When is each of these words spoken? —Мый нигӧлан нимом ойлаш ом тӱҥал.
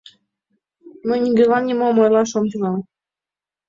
—Мый 1.07 1.19
нигӧлан 1.23 1.63
нимом 1.67 1.95
ойлаш 2.03 2.31
ом 2.37 2.45
тӱҥал. 2.51 2.77